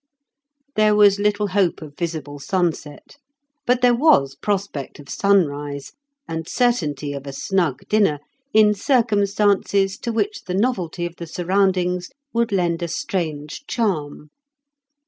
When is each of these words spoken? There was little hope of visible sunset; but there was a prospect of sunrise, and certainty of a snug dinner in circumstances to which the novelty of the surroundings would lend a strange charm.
There 0.75 0.95
was 0.95 1.19
little 1.19 1.49
hope 1.49 1.79
of 1.79 1.95
visible 1.95 2.39
sunset; 2.39 3.17
but 3.67 3.81
there 3.81 3.93
was 3.93 4.33
a 4.33 4.37
prospect 4.39 4.97
of 4.97 5.07
sunrise, 5.09 5.91
and 6.27 6.49
certainty 6.49 7.13
of 7.13 7.27
a 7.27 7.31
snug 7.31 7.87
dinner 7.87 8.17
in 8.51 8.73
circumstances 8.73 9.99
to 9.99 10.11
which 10.11 10.45
the 10.45 10.55
novelty 10.55 11.05
of 11.05 11.17
the 11.17 11.27
surroundings 11.27 12.09
would 12.33 12.51
lend 12.51 12.81
a 12.81 12.87
strange 12.87 13.67
charm. 13.67 14.31